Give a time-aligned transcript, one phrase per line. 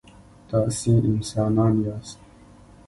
[0.49, 2.19] تاسي انسانان یاست.